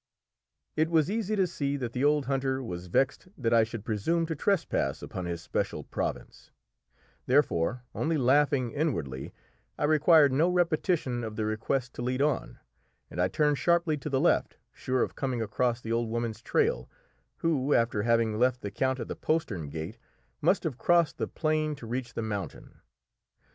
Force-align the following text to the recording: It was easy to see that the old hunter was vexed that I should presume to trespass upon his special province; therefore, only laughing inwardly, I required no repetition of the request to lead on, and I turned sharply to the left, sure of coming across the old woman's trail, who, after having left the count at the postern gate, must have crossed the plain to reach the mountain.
It 0.75 0.89
was 0.89 1.11
easy 1.11 1.35
to 1.35 1.45
see 1.45 1.77
that 1.77 1.93
the 1.93 2.03
old 2.03 2.25
hunter 2.25 2.63
was 2.63 2.87
vexed 2.87 3.27
that 3.37 3.53
I 3.53 3.63
should 3.63 3.85
presume 3.85 4.25
to 4.25 4.35
trespass 4.35 5.03
upon 5.03 5.25
his 5.25 5.43
special 5.43 5.83
province; 5.83 6.49
therefore, 7.27 7.83
only 7.93 8.17
laughing 8.17 8.71
inwardly, 8.71 9.31
I 9.77 9.83
required 9.83 10.33
no 10.33 10.49
repetition 10.49 11.23
of 11.23 11.35
the 11.35 11.45
request 11.45 11.93
to 11.93 12.01
lead 12.01 12.19
on, 12.19 12.57
and 13.11 13.21
I 13.21 13.27
turned 13.27 13.59
sharply 13.59 13.95
to 13.97 14.09
the 14.09 14.19
left, 14.19 14.57
sure 14.73 15.03
of 15.03 15.13
coming 15.15 15.39
across 15.39 15.81
the 15.81 15.91
old 15.91 16.09
woman's 16.09 16.41
trail, 16.41 16.89
who, 17.37 17.75
after 17.75 18.01
having 18.01 18.39
left 18.39 18.61
the 18.61 18.71
count 18.71 18.99
at 18.99 19.07
the 19.07 19.15
postern 19.15 19.69
gate, 19.69 19.99
must 20.41 20.63
have 20.63 20.79
crossed 20.79 21.19
the 21.19 21.27
plain 21.27 21.75
to 21.75 21.85
reach 21.85 22.15
the 22.15 22.23
mountain. 22.23 22.79